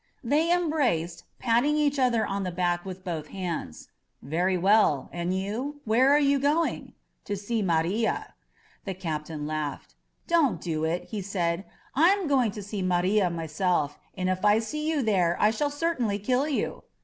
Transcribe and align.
They 0.23 0.51
embraced, 0.51 1.25
patting 1.37 1.77
each 1.77 1.99
other 1.99 2.25
on 2.25 2.41
the 2.41 2.49
back 2.51 2.85
with 2.85 3.03
both 3.03 3.27
hands. 3.27 3.89
Very 4.23 4.57
welL 4.57 5.09
And 5.13 5.31
you? 5.31 5.79
Where 5.85 6.09
are 6.09 6.17
you 6.19 6.39
going?'' 6.39 6.93
••To 7.27 7.37
see 7.37 7.61
Maria.'^ 7.61 8.31
The 8.85 8.95
captain 8.95 9.45
laughed. 9.45 9.93
""DonH 10.27 10.59
do 10.59 10.83
it,*^ 10.85 11.05
he 11.09 11.21
said; 11.21 11.65
^m 11.95 12.27
going 12.27 12.49
to 12.49 12.63
see 12.63 12.81
Maria 12.81 13.29
myself, 13.29 13.99
and 14.17 14.27
if 14.27 14.43
I 14.43 14.57
see 14.57 14.89
you 14.89 15.03
there 15.03 15.37
I 15.39 15.51
shall 15.51 15.69
certainly 15.69 16.17
kill 16.17 16.47
you. 16.49 16.81